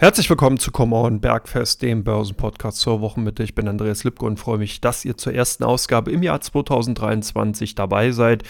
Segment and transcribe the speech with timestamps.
[0.00, 3.42] Herzlich willkommen zu Come On Bergfest, dem Börsenpodcast zur Wochenmitte.
[3.42, 7.74] Ich bin Andreas Lipko und freue mich, dass ihr zur ersten Ausgabe im Jahr 2023
[7.74, 8.44] dabei seid.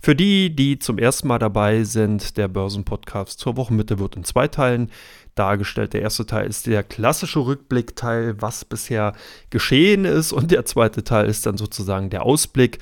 [0.00, 4.48] Für die, die zum ersten Mal dabei sind, der Börsenpodcast zur Wochenmitte wird in zwei
[4.48, 4.90] Teilen
[5.36, 5.92] dargestellt.
[5.92, 9.12] Der erste Teil ist der klassische Rückblickteil, was bisher
[9.50, 12.80] geschehen ist, und der zweite Teil ist dann sozusagen der Ausblick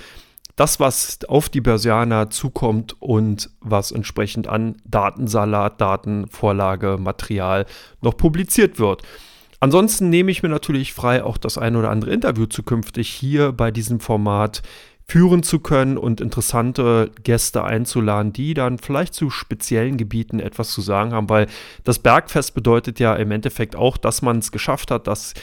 [0.57, 7.67] das, was auf die Börsianer zukommt und was entsprechend an Datensalat, Datenvorlage, Material
[8.01, 9.03] noch publiziert wird.
[9.61, 13.71] Ansonsten nehme ich mir natürlich frei, auch das ein oder andere Interview zukünftig hier bei
[13.71, 14.63] diesem Format
[15.09, 20.81] führen zu können und interessante Gäste einzuladen, die dann vielleicht zu speziellen Gebieten etwas zu
[20.81, 21.47] sagen haben, weil
[21.85, 25.35] das Bergfest bedeutet ja im Endeffekt auch, dass man es geschafft hat, dass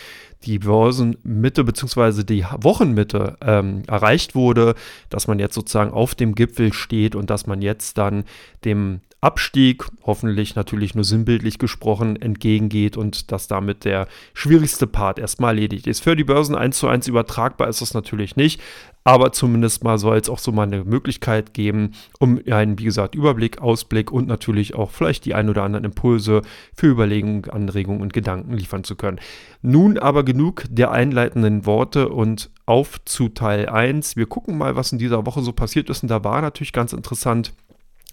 [0.45, 2.23] die Börsenmitte bzw.
[2.23, 4.75] die Wochenmitte ähm, erreicht wurde,
[5.09, 8.25] dass man jetzt sozusagen auf dem Gipfel steht und dass man jetzt dann
[8.65, 15.55] dem Abstieg, hoffentlich natürlich nur sinnbildlich gesprochen, entgegengeht und dass damit der schwierigste Part erstmal
[15.55, 16.03] erledigt ist.
[16.03, 18.59] Für die Börsen 1 zu 1 übertragbar ist das natürlich nicht,
[19.05, 23.15] aber zumindest mal soll es auch so mal eine Möglichkeit geben, um einen, wie gesagt,
[23.15, 26.41] Überblick, Ausblick und natürlich auch vielleicht die ein oder anderen Impulse
[26.75, 29.19] für Überlegungen, Anregungen und Gedanken liefern zu können.
[29.61, 34.15] Nun aber genug der einleitenden Worte und auf zu Teil 1.
[34.15, 36.93] Wir gucken mal, was in dieser Woche so passiert ist und da war natürlich ganz
[36.93, 37.53] interessant,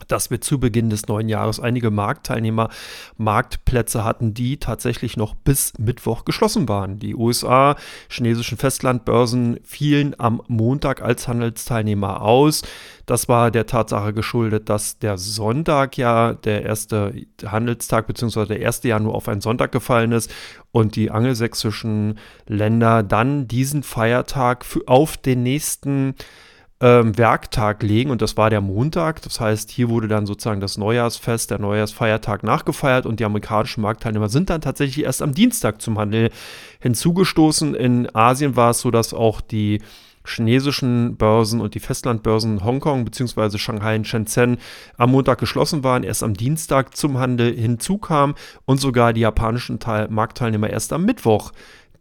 [0.09, 2.69] dass wir zu Beginn des neuen Jahres einige Marktteilnehmer
[3.17, 6.99] Marktplätze hatten, die tatsächlich noch bis Mittwoch geschlossen waren.
[6.99, 7.77] Die USA,
[8.09, 12.63] chinesischen Festlandbörsen fielen am Montag als Handelsteilnehmer aus.
[13.07, 17.13] Das war der Tatsache geschuldet, dass der Sonntag ja der erste
[17.45, 18.47] Handelstag bzw.
[18.47, 18.85] der 1.
[18.85, 20.31] Januar auf einen Sonntag gefallen ist
[20.71, 26.15] und die angelsächsischen Länder dann diesen Feiertag auf den nächsten
[26.81, 29.21] ähm, Werktag legen und das war der Montag.
[29.23, 34.29] Das heißt, hier wurde dann sozusagen das Neujahrsfest, der Neujahrsfeiertag nachgefeiert und die amerikanischen Marktteilnehmer
[34.29, 36.31] sind dann tatsächlich erst am Dienstag zum Handel
[36.81, 37.75] hinzugestoßen.
[37.75, 39.83] In Asien war es so, dass auch die
[40.27, 43.59] chinesischen Börsen und die Festlandbörsen Hongkong bzw.
[43.59, 44.59] Shanghai und Shenzhen
[44.97, 50.09] am Montag geschlossen waren, erst am Dienstag zum Handel hinzukamen und sogar die japanischen Teil
[50.09, 51.53] Marktteilnehmer erst am Mittwoch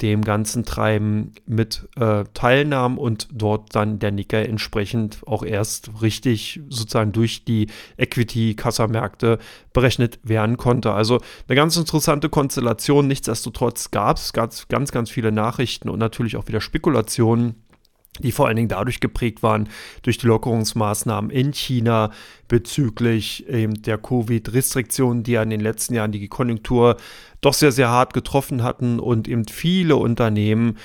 [0.01, 6.61] dem ganzen Treiben mit äh, teilnahm und dort dann der Nikkei entsprechend auch erst richtig
[6.69, 7.67] sozusagen durch die
[7.97, 9.39] Equity-Kassamärkte
[9.73, 10.93] berechnet werden konnte.
[10.93, 13.07] Also eine ganz interessante Konstellation.
[13.07, 17.55] Nichtsdestotrotz gab es ganz, ganz, ganz viele Nachrichten und natürlich auch wieder Spekulationen
[18.19, 19.69] die vor allen Dingen dadurch geprägt waren,
[20.03, 22.11] durch die Lockerungsmaßnahmen in China
[22.47, 26.97] bezüglich ähm, der Covid-Restriktionen, die ja in den letzten Jahren die Konjunktur
[27.41, 30.77] doch sehr, sehr hart getroffen hatten und eben viele Unternehmen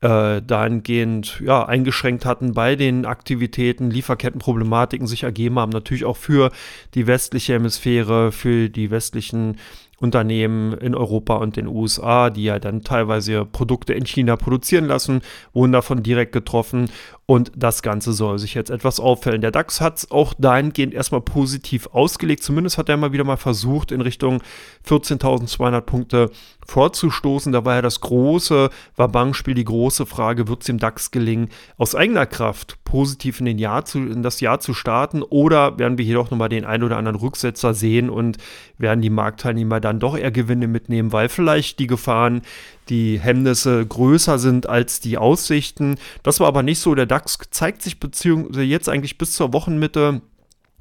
[0.00, 6.52] äh, dahingehend ja, eingeschränkt hatten bei den Aktivitäten, Lieferkettenproblematiken sich ergeben haben, natürlich auch für
[6.94, 9.56] die westliche Hemisphäre, für die westlichen
[10.00, 15.22] Unternehmen in Europa und den USA, die ja dann teilweise Produkte in China produzieren lassen,
[15.52, 16.88] wurden davon direkt getroffen
[17.30, 19.42] und das Ganze soll sich jetzt etwas auffällen.
[19.42, 22.42] Der DAX hat es auch dahingehend erstmal positiv ausgelegt.
[22.42, 24.40] Zumindest hat er mal wieder mal versucht, in Richtung
[24.88, 26.30] 14.200 Punkte
[26.66, 27.52] vorzustoßen.
[27.52, 31.94] Da war ja das große Wabang-Spiel, die große Frage, wird es dem DAX gelingen, aus
[31.94, 35.22] eigener Kraft positiv in, den Jahr zu, in das Jahr zu starten?
[35.22, 38.38] Oder werden wir hier doch nochmal den ein oder anderen Rücksetzer sehen und
[38.78, 42.42] werden die Marktteilnehmer dann doch eher Gewinne mitnehmen, weil vielleicht die Gefahren,
[42.88, 45.96] die Hemmnisse größer sind als die Aussichten.
[46.22, 46.94] Das war aber nicht so.
[46.94, 50.20] Der DAX zeigt sich beziehungsweise jetzt eigentlich bis zur Wochenmitte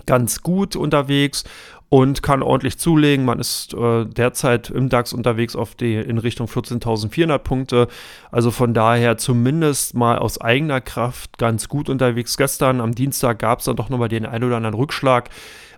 [0.05, 1.43] ganz gut unterwegs
[1.89, 3.25] und kann ordentlich zulegen.
[3.25, 7.87] Man ist äh, derzeit im DAX unterwegs auf die in Richtung 14.400 Punkte.
[8.31, 12.35] Also von daher zumindest mal aus eigener Kraft ganz gut unterwegs.
[12.35, 15.29] Gestern am Dienstag gab es dann doch nochmal den ein oder anderen Rückschlag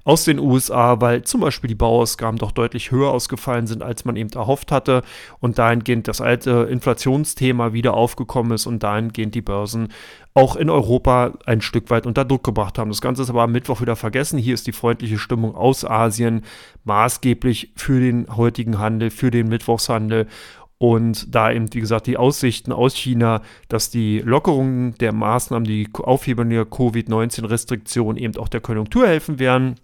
[0.04, 4.16] aus den USA, weil zum Beispiel die Bauausgaben doch deutlich höher ausgefallen sind, als man
[4.16, 5.04] eben erhofft hatte
[5.40, 9.90] und dahingehend das alte Inflationsthema wieder aufgekommen ist und dahingehend die Börsen
[10.34, 12.90] auch in Europa ein Stück weit unter Druck gebracht haben.
[12.90, 14.40] Das Ganze ist aber am Mittwoch wieder vergessen.
[14.40, 16.44] Hier ist die freundliche Stimmung aus Asien
[16.86, 20.28] maßgeblich für den heutigen Handel, für den Mittwochshandel.
[20.78, 25.90] Und da eben, wie gesagt, die Aussichten aus China, dass die Lockerungen der Maßnahmen, die
[25.94, 29.76] Aufhebung der Covid-19-Restriktionen eben auch der Konjunktur helfen werden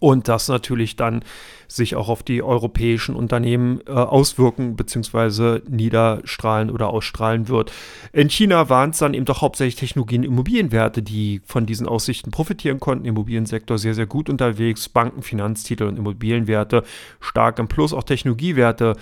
[0.00, 1.22] und das natürlich dann
[1.68, 5.60] sich auch auf die europäischen Unternehmen äh, auswirken bzw.
[5.68, 7.72] niederstrahlen oder ausstrahlen wird.
[8.12, 12.80] In China waren es dann eben doch hauptsächlich Technologien Immobilienwerte, die von diesen Aussichten profitieren
[12.80, 13.06] konnten.
[13.06, 16.84] Immobiliensektor sehr, sehr gut unterwegs, Banken, Finanztitel und Immobilienwerte
[17.20, 18.94] stark im Plus, auch Technologiewerte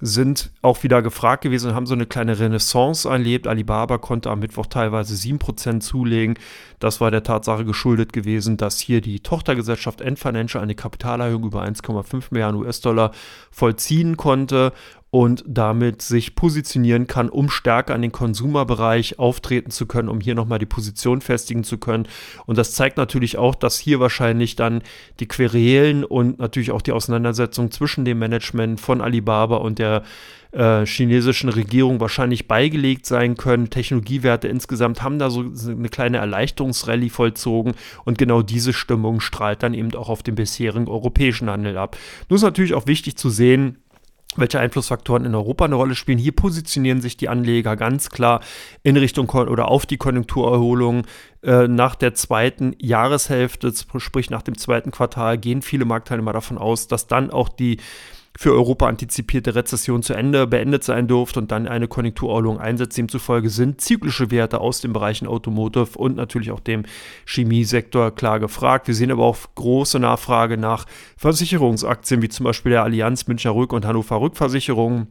[0.00, 3.46] sind auch wieder gefragt gewesen und haben so eine kleine Renaissance erlebt.
[3.46, 6.38] Alibaba konnte am Mittwoch teilweise 7% zulegen.
[6.78, 11.64] Das war der Tatsache geschuldet gewesen, dass hier die Tochtergesellschaft End Financial eine Kapitalerhöhung über
[11.64, 13.10] 1,5 Milliarden US-Dollar
[13.50, 14.72] vollziehen konnte
[15.10, 20.34] und damit sich positionieren kann, um stärker an den Konsumerbereich auftreten zu können, um hier
[20.34, 22.06] nochmal die Position festigen zu können.
[22.44, 24.82] Und das zeigt natürlich auch, dass hier wahrscheinlich dann
[25.18, 30.02] die Querelen und natürlich auch die Auseinandersetzung zwischen dem Management von Alibaba und der
[30.52, 33.70] äh, chinesischen Regierung wahrscheinlich beigelegt sein können.
[33.70, 37.74] Technologiewerte insgesamt haben da so eine kleine Erleichterungsrallye vollzogen
[38.04, 41.96] und genau diese Stimmung strahlt dann eben auch auf den bisherigen europäischen Handel ab.
[42.28, 43.78] Nur ist natürlich auch wichtig zu sehen,
[44.36, 46.18] welche Einflussfaktoren in Europa eine Rolle spielen.
[46.18, 48.40] Hier positionieren sich die Anleger ganz klar
[48.82, 51.06] in Richtung oder auf die Konjunkturerholung.
[51.42, 56.88] Äh, nach der zweiten Jahreshälfte, sprich nach dem zweiten Quartal, gehen viele Marktteilnehmer davon aus,
[56.88, 57.78] dass dann auch die
[58.36, 62.96] für Europa antizipierte Rezession zu Ende beendet sein dürfte und dann eine Konjunkturerholung einsetzt.
[62.96, 66.84] Demzufolge sind zyklische Werte aus den Bereichen Automotive und natürlich auch dem
[67.26, 68.86] Chemiesektor klar gefragt.
[68.86, 70.86] Wir sehen aber auch große Nachfrage nach
[71.16, 75.08] Versicherungsaktien, wie zum Beispiel der Allianz Münchner Rück und Hannover Rückversicherung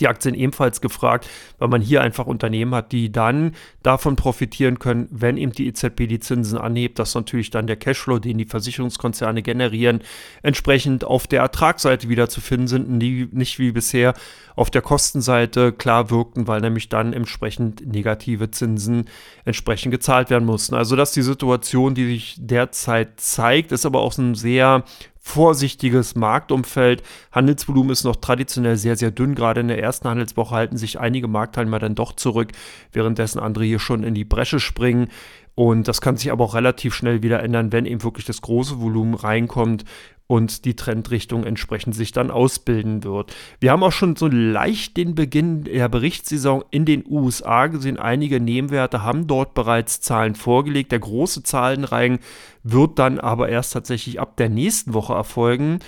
[0.00, 1.28] die Aktien ebenfalls gefragt,
[1.58, 6.06] weil man hier einfach Unternehmen hat, die dann davon profitieren können, wenn eben die EZB
[6.08, 10.02] die Zinsen anhebt, dass natürlich dann der Cashflow, den die Versicherungskonzerne generieren,
[10.42, 14.14] entsprechend auf der Ertragsseite wieder zu finden sind, nie, nicht wie bisher
[14.54, 19.04] auf der Kostenseite klar wirkten, weil nämlich dann entsprechend negative Zinsen
[19.44, 20.74] entsprechend gezahlt werden mussten.
[20.74, 24.84] Also das ist die Situation, die sich derzeit zeigt, ist aber auch ein sehr
[25.26, 27.02] vorsichtiges Marktumfeld.
[27.32, 29.34] Handelsvolumen ist noch traditionell sehr, sehr dünn.
[29.34, 32.52] Gerade in der ersten Handelswoche halten sich einige Marktteilnehmer dann doch zurück,
[32.92, 35.08] währenddessen andere hier schon in die Bresche springen.
[35.56, 38.80] Und das kann sich aber auch relativ schnell wieder ändern, wenn eben wirklich das große
[38.80, 39.84] Volumen reinkommt
[40.26, 43.34] und die Trendrichtung entsprechend sich dann ausbilden wird.
[43.60, 47.98] Wir haben auch schon so leicht den Beginn der Berichtssaison in den USA gesehen.
[47.98, 50.90] Einige Nebenwerte haben dort bereits Zahlen vorgelegt.
[50.90, 52.18] Der große Zahlenreigen
[52.64, 55.78] wird dann aber erst tatsächlich ab der nächsten Woche erfolgen.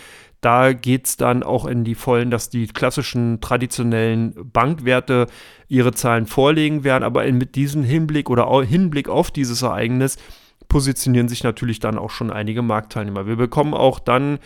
[0.41, 5.26] Da geht es dann auch in die Vollen, dass die klassischen traditionellen Bankwerte
[5.67, 7.02] ihre Zahlen vorlegen werden.
[7.02, 10.17] Aber mit diesem Hinblick oder Hinblick auf dieses Ereignis
[10.69, 13.26] positionieren sich natürlich dann auch schon einige Marktteilnehmer.
[13.26, 14.38] Wir bekommen auch dann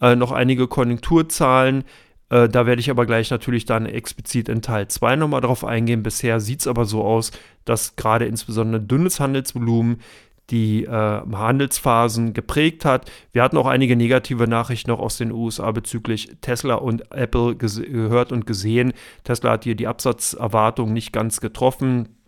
[0.00, 1.84] äh, noch einige Konjunkturzahlen.
[2.30, 6.02] Äh, da werde ich aber gleich natürlich dann explizit in Teil 2 nochmal drauf eingehen.
[6.02, 7.32] Bisher sieht es aber so aus,
[7.64, 9.98] dass gerade insbesondere dünnes Handelsvolumen
[10.50, 13.10] die äh, Handelsphasen geprägt hat.
[13.32, 18.32] Wir hatten auch einige negative Nachrichten noch aus den USA bezüglich Tesla und Apple gehört
[18.32, 18.92] und gesehen.
[19.24, 22.19] Tesla hat hier die Absatzerwartung nicht ganz getroffen.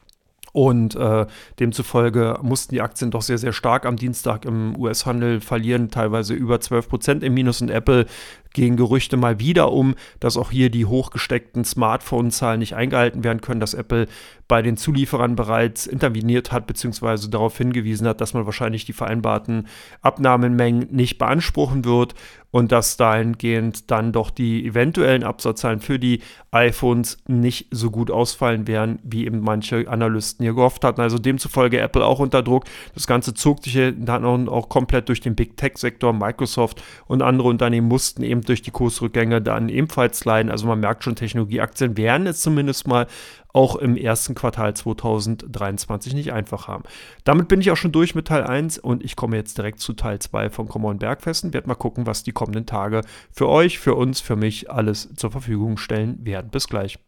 [0.52, 1.26] Und äh,
[1.58, 6.60] demzufolge mussten die Aktien doch sehr, sehr stark am Dienstag im US-Handel verlieren, teilweise über
[6.60, 8.06] 12 Prozent im Minus und Apple
[8.54, 13.60] gehen Gerüchte mal wieder um, dass auch hier die hochgesteckten Smartphone-Zahlen nicht eingehalten werden können,
[13.60, 14.08] dass Apple
[14.48, 19.66] bei den Zulieferern bereits interveniert hat, beziehungsweise darauf hingewiesen hat, dass man wahrscheinlich die vereinbarten
[20.02, 22.14] Abnahmemengen nicht beanspruchen wird
[22.50, 26.20] und dass dahingehend dann doch die eventuellen Absatzzahlen für die
[26.50, 31.00] iPhones nicht so gut ausfallen werden, wie eben manche Analysten hier gehofft hatten.
[31.00, 32.64] Also demzufolge Apple auch unter Druck.
[32.94, 36.12] Das Ganze zog sich dann auch komplett durch den Big Tech-Sektor.
[36.12, 40.50] Microsoft und andere Unternehmen mussten eben durch die Kursrückgänge dann ebenfalls leiden.
[40.50, 43.06] Also man merkt schon, Technologieaktien werden es zumindest mal
[43.52, 46.84] auch im ersten Quartal 2023 nicht einfach haben.
[47.24, 49.92] Damit bin ich auch schon durch mit Teil 1 und ich komme jetzt direkt zu
[49.92, 51.52] Teil 2 von Common Bergfesten.
[51.52, 55.30] Werde mal gucken, was die kommenden Tage für euch, für uns, für mich alles zur
[55.30, 56.50] Verfügung stellen werden.
[56.50, 56.98] Bis gleich.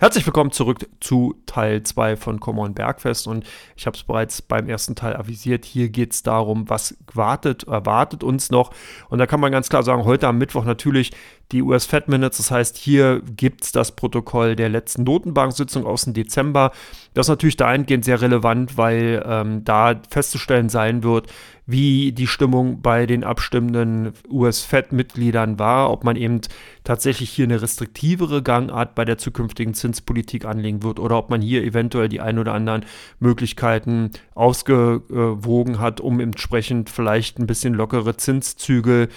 [0.00, 3.44] Herzlich willkommen zurück zu Teil 2 von Common Bergfest und
[3.76, 5.66] ich habe es bereits beim ersten Teil avisiert.
[5.66, 8.70] Hier geht es darum, was wartet, erwartet uns noch.
[9.10, 11.12] Und da kann man ganz klar sagen, heute am Mittwoch natürlich
[11.52, 12.38] die US Fed Minutes.
[12.38, 16.72] Das heißt, hier gibt es das Protokoll der letzten Notenbank-Sitzung aus dem Dezember.
[17.14, 21.26] Das ist natürlich dahingehend sehr relevant, weil ähm, da festzustellen sein wird,
[21.66, 26.40] wie die Stimmung bei den abstimmenden US-Fed-Mitgliedern war, ob man eben
[26.82, 31.62] tatsächlich hier eine restriktivere Gangart bei der zukünftigen Zinspolitik anlegen wird oder ob man hier
[31.62, 32.84] eventuell die ein oder anderen
[33.20, 39.08] Möglichkeiten ausgewogen hat, um entsprechend vielleicht ein bisschen lockere Zinszüge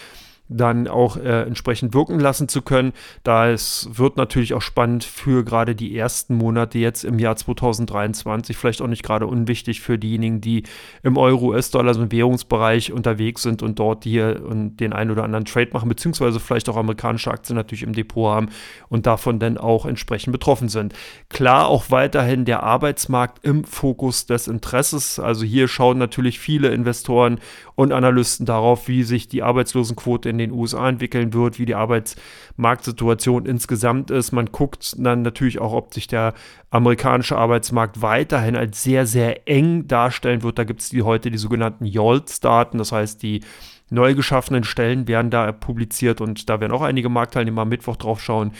[0.49, 2.93] dann auch äh, entsprechend wirken lassen zu können.
[3.23, 8.57] Da es wird natürlich auch spannend für gerade die ersten Monate jetzt im Jahr 2023,
[8.57, 10.63] vielleicht auch nicht gerade unwichtig für diejenigen, die
[11.01, 15.45] im Euro, US-Dollar, also im Währungsbereich unterwegs sind und dort hier den einen oder anderen
[15.45, 18.49] Trade machen, beziehungsweise vielleicht auch amerikanische Aktien natürlich im Depot haben
[18.89, 20.93] und davon dann auch entsprechend betroffen sind.
[21.29, 25.19] Klar auch weiterhin der Arbeitsmarkt im Fokus des Interesses.
[25.19, 27.39] Also hier schauen natürlich viele Investoren
[27.75, 33.45] und Analysten darauf, wie sich die Arbeitslosenquote in den USA entwickeln wird, wie die Arbeitsmarktsituation
[33.45, 34.31] insgesamt ist.
[34.31, 36.33] Man guckt dann natürlich auch, ob sich der
[36.69, 40.59] amerikanische Arbeitsmarkt weiterhin als sehr, sehr eng darstellen wird.
[40.59, 43.41] Da gibt es die, heute die sogenannten YOLTS-Daten, das heißt die
[43.89, 48.21] neu geschaffenen Stellen werden da publiziert und da werden auch einige Marktteilnehmer am Mittwoch drauf
[48.21, 48.51] schauen.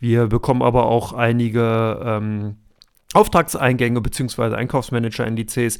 [0.00, 2.56] Wir bekommen aber auch einige ähm,
[3.12, 4.54] Auftragseingänge bzw.
[4.54, 5.78] Einkaufsmanager-Indizes,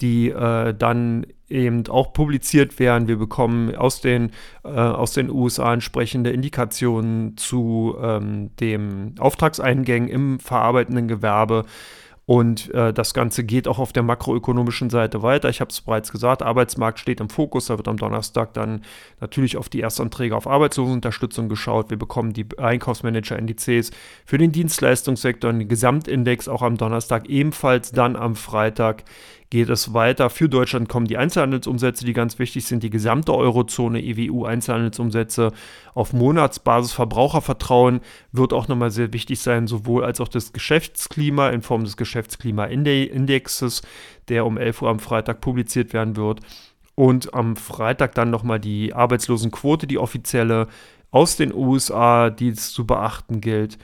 [0.00, 3.08] die äh, dann eben auch publiziert werden.
[3.08, 4.30] Wir bekommen aus den,
[4.64, 11.64] äh, aus den USA entsprechende Indikationen zu ähm, den Auftragseingängen im verarbeitenden Gewerbe.
[12.30, 15.48] Und äh, das Ganze geht auch auf der makroökonomischen Seite weiter.
[15.48, 17.66] Ich habe es bereits gesagt, Arbeitsmarkt steht im Fokus.
[17.66, 18.82] Da wird am Donnerstag dann
[19.20, 21.90] natürlich auf die Erstanträge auf Arbeitslosenunterstützung geschaut.
[21.90, 23.90] Wir bekommen die Einkaufsmanager-Indizes
[24.24, 29.02] für den Dienstleistungssektor, den Gesamtindex auch am Donnerstag, ebenfalls dann am Freitag
[29.50, 30.30] geht es weiter.
[30.30, 32.84] Für Deutschland kommen die Einzelhandelsumsätze, die ganz wichtig sind.
[32.84, 35.52] Die gesamte Eurozone, EWU Einzelhandelsumsätze
[35.92, 36.92] auf Monatsbasis.
[36.92, 41.96] Verbrauchervertrauen wird auch nochmal sehr wichtig sein, sowohl als auch das Geschäftsklima in Form des
[41.96, 43.82] Geschäftsklima-Indexes,
[44.28, 46.40] der um 11 Uhr am Freitag publiziert werden wird.
[46.94, 50.68] Und am Freitag dann nochmal die Arbeitslosenquote, die offizielle
[51.10, 53.78] aus den USA, die es zu beachten gilt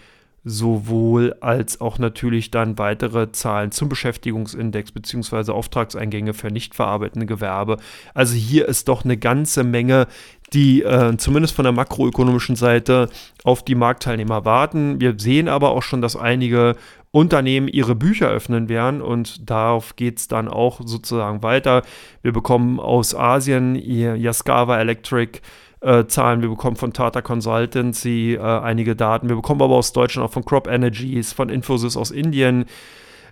[0.49, 5.51] sowohl als auch natürlich dann weitere Zahlen zum Beschäftigungsindex bzw.
[5.51, 7.79] Auftragseingänge für nicht verarbeitende Gewerbe.
[8.15, 10.07] Also hier ist doch eine ganze Menge,
[10.53, 13.09] die äh, zumindest von der makroökonomischen Seite
[13.43, 15.01] auf die Marktteilnehmer warten.
[15.01, 16.77] Wir sehen aber auch schon, dass einige
[17.11, 21.83] Unternehmen ihre Bücher öffnen werden und darauf geht es dann auch sozusagen weiter.
[22.23, 25.41] Wir bekommen aus Asien Yaskawa Electric
[25.87, 30.29] äh, Zahlen, wir bekommen von Tata Consultancy äh, einige Daten, wir bekommen aber aus Deutschland
[30.29, 32.67] auch von Crop Energies, von Infosys aus Indien.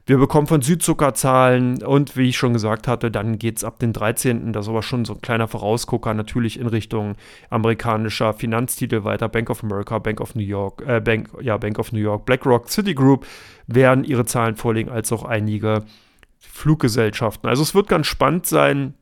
[0.07, 3.79] Wir bekommen von Südzucker Zahlen und wie ich schon gesagt hatte, dann geht es ab
[3.79, 7.17] den 13., das ist aber schon so ein kleiner Vorausgucker, natürlich in Richtung
[7.49, 9.31] amerikanischer Finanztitel weiter.
[9.31, 12.69] Bank of America, Bank of New York, äh, Bank, ja, Bank of New York, BlackRock,
[12.69, 13.27] Citigroup
[13.67, 15.85] werden ihre Zahlen vorlegen, als auch einige
[16.39, 17.49] Fluggesellschaften.
[17.49, 18.93] Also es wird ganz spannend sein,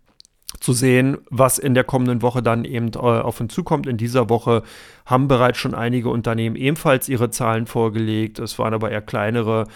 [0.61, 3.87] zu sehen, was in der kommenden Woche dann eben äh, auf uns zukommt.
[3.87, 4.62] In dieser Woche
[5.06, 8.38] haben bereits schon einige Unternehmen ebenfalls ihre Zahlen vorgelegt.
[8.38, 9.66] Es waren aber eher kleinere.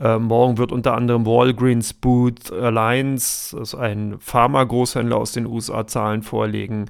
[0.00, 5.86] Äh, morgen wird unter anderem Walgreens Booth Alliance, das ist ein Pharma-Großhändler aus den USA,
[5.86, 6.86] Zahlen vorlegen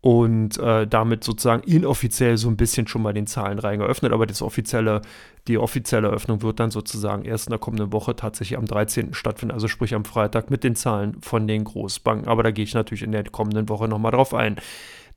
[0.00, 4.12] und äh, damit sozusagen inoffiziell so ein bisschen schon mal den Zahlen reingeöffnet.
[4.12, 5.02] Aber das offizielle,
[5.48, 9.12] die offizielle Öffnung wird dann sozusagen erst in der kommenden Woche tatsächlich am 13.
[9.14, 12.28] stattfinden, also sprich am Freitag mit den Zahlen von den Großbanken.
[12.28, 14.56] Aber da gehe ich natürlich in der kommenden Woche nochmal drauf ein.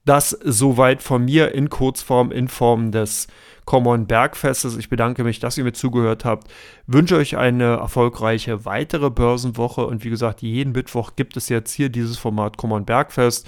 [0.04, 3.28] Das soweit von mir in Kurzform, in Form des
[3.66, 4.78] Common Bergfestes.
[4.78, 6.48] Ich bedanke mich, dass ihr mir zugehört habt.
[6.86, 11.90] Wünsche euch eine erfolgreiche weitere Börsenwoche und wie gesagt, jeden Mittwoch gibt es jetzt hier
[11.90, 13.48] dieses Format Common Bergfest.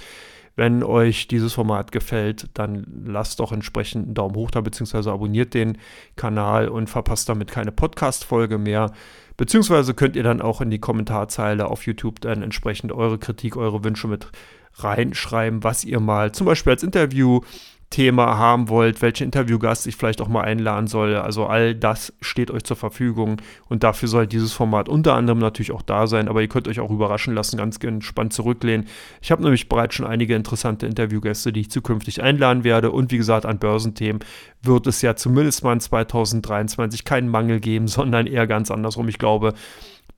[0.58, 5.54] Wenn euch dieses Format gefällt, dann lasst doch entsprechend einen Daumen hoch da, beziehungsweise abonniert
[5.54, 5.78] den
[6.16, 8.90] Kanal und verpasst damit keine Podcast-Folge mehr.
[9.36, 13.84] Beziehungsweise könnt ihr dann auch in die Kommentarzeile auf YouTube dann entsprechend eure Kritik, eure
[13.84, 14.26] Wünsche mit
[14.74, 17.42] reinschreiben, was ihr mal zum Beispiel als Interview
[17.90, 21.16] Thema haben wollt, welchen Interviewgast ich vielleicht auch mal einladen soll.
[21.16, 25.72] Also all das steht euch zur Verfügung und dafür soll dieses Format unter anderem natürlich
[25.72, 28.86] auch da sein, aber ihr könnt euch auch überraschen lassen, ganz entspannt zurücklehnen.
[29.22, 33.16] Ich habe nämlich bereits schon einige interessante Interviewgäste, die ich zukünftig einladen werde und wie
[33.16, 34.20] gesagt, an Börsenthemen
[34.62, 39.08] wird es ja zumindest mal in 2023 keinen Mangel geben, sondern eher ganz andersrum.
[39.08, 39.54] Ich glaube,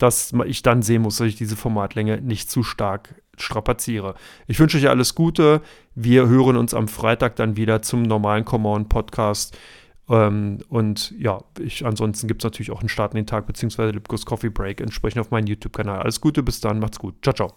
[0.03, 4.15] dass ich dann sehen muss, dass ich diese Formatlänge nicht zu stark strapaziere.
[4.47, 5.63] Ich wünsche euch alles Gute.
[5.95, 9.57] Wir hören uns am Freitag dann wieder zum normalen Common Podcast.
[10.09, 13.93] Ähm, und ja, ich, ansonsten gibt es natürlich auch einen Start in den Tag beziehungsweise
[13.93, 16.01] Lipkus Coffee Break entsprechend auf meinem YouTube-Kanal.
[16.01, 17.15] Alles Gute, bis dann, macht's gut.
[17.23, 17.55] Ciao, ciao.